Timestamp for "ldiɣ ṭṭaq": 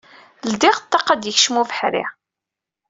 0.51-1.07